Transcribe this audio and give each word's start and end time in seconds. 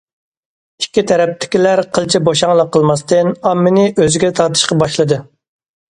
ئىككى 0.83 1.01
تەرەپتىكىلەر 1.11 1.81
قىلچە 1.97 2.21
بوشاڭلىق 2.29 2.71
قىلماستىن، 2.77 3.31
ئاممىنى 3.51 3.87
ئۆزىگە 3.99 4.33
تارتىشقا 4.41 4.79
باشلىدى. 4.85 5.25